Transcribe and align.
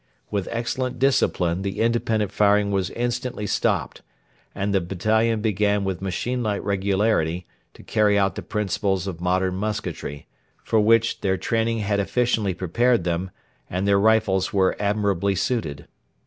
With 0.31 0.47
excellent 0.49 0.97
discipline 0.97 1.61
the 1.61 1.79
independent 1.79 2.31
firing 2.31 2.71
was 2.71 2.89
instantly 2.89 3.45
stopped, 3.45 4.01
and 4.55 4.73
the 4.73 4.81
battalion 4.81 5.41
began 5.41 5.83
with 5.83 6.01
machine 6.01 6.41
like 6.41 6.63
regularity 6.63 7.45
to 7.75 7.83
carry 7.83 8.17
out 8.17 8.33
the 8.33 8.41
principles 8.41 9.05
of 9.05 9.21
modern 9.21 9.53
musketry, 9.57 10.25
for 10.63 10.79
which 10.79 11.21
their 11.21 11.37
training 11.37 11.81
had 11.81 11.99
efficiently 11.99 12.55
prepared 12.55 13.03
them 13.03 13.29
and 13.69 13.87
their 13.87 13.99
rifles 13.99 14.51
were 14.51 14.75
admirably 14.79 15.35
suited. 15.35 15.87